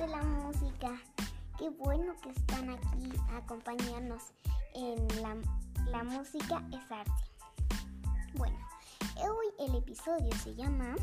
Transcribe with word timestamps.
de 0.00 0.06
la 0.08 0.22
música. 0.22 0.98
Qué 1.58 1.68
bueno 1.68 2.14
que 2.22 2.30
están 2.30 2.70
aquí 2.70 3.12
a 3.32 3.36
acompañarnos 3.36 4.22
en 4.74 5.06
la, 5.20 5.36
la 5.90 6.04
música 6.04 6.62
es 6.72 6.90
arte. 6.90 7.12
Bueno, 8.34 8.56
hoy 9.16 9.46
el 9.58 9.74
episodio 9.74 10.32
se 10.42 10.54
llama 10.54 10.94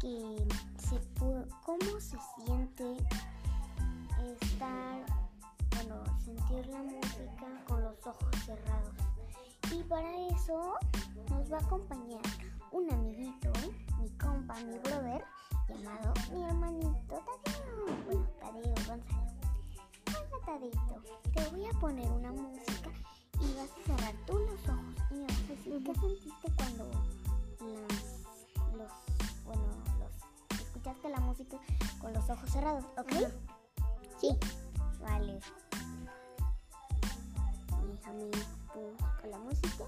que 0.00 0.46
cómo 1.64 2.00
se 2.00 2.16
siente 2.36 2.96
estar 4.40 5.04
bueno 5.74 6.04
sentir 6.24 6.64
la 6.68 6.78
música 6.78 7.64
con 7.66 7.82
los 7.82 8.06
ojos 8.06 8.28
cerrados 8.46 8.94
y 9.72 9.82
para 9.82 10.28
eso 10.28 10.74
nos 11.28 11.52
va 11.52 11.58
a 11.58 11.60
acompañar 11.60 12.22
un 12.70 12.90
amiguito 12.92 13.50
mi 14.00 14.08
compa 14.10 14.54
mi 14.60 14.78
brother 14.78 15.24
llamado 15.68 16.14
mi 16.32 16.42
hermanito 16.42 17.22
Te 21.34 21.48
voy 21.50 21.66
a 21.66 21.72
poner 21.80 22.08
una 22.10 22.32
música 22.32 22.90
y 23.40 23.54
vas 23.54 23.70
a 23.70 23.86
cerrar 23.86 24.14
tú 24.26 24.38
los 24.38 24.68
ojos 24.68 24.94
y 25.10 25.14
me 25.14 25.26
vas 25.26 25.36
a 25.36 25.54
decir 25.54 25.84
qué 25.84 25.94
sentiste 25.94 26.52
cuando 26.56 26.84
los, 28.76 28.92
bueno, 29.44 29.62
los, 29.98 30.60
escuchaste 30.60 31.08
la 31.08 31.20
música 31.20 31.58
con 32.00 32.12
los 32.12 32.28
ojos 32.30 32.50
cerrados, 32.50 32.84
¿ok? 32.96 33.12
Sí. 34.20 34.36
Vale. 35.00 35.38
Déjame 37.86 38.30
con 39.20 39.30
la 39.30 39.38
música. 39.38 39.87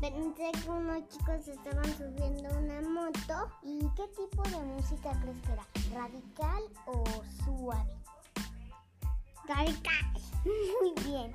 Pensé 0.00 0.50
que 0.52 0.70
unos 0.70 1.06
chicos 1.08 1.46
estaban 1.46 1.84
subiendo 1.98 2.48
una 2.58 2.80
moto. 2.88 3.52
¿Y 3.62 3.80
qué 3.94 4.08
tipo 4.08 4.42
de 4.44 4.56
música 4.56 5.12
crees 5.20 5.42
que 5.42 5.52
era? 5.52 5.66
¿Radical 5.94 6.62
o 6.86 7.04
suave? 7.44 7.94
Radical. 9.46 10.22
Muy 10.44 11.04
bien. 11.04 11.32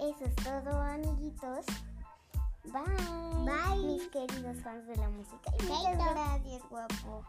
Eso 0.00 0.24
es 0.24 0.34
todo, 0.36 0.80
amiguitos. 0.80 1.66
Bye. 2.64 3.44
Bye. 3.44 3.86
Mis 3.86 4.08
queridos 4.08 4.56
fans 4.64 4.86
de 4.88 4.96
la 4.96 5.08
música. 5.08 5.52
muchas 5.62 5.96
gracias, 5.96 6.62
guapo. 6.68 7.24